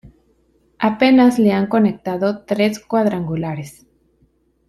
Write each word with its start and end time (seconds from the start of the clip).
Apenas 0.79 1.37
le 1.37 1.51
han 1.51 1.67
conectado 1.67 2.41
tres 2.43 2.79
cuadrangulares. 2.79 3.85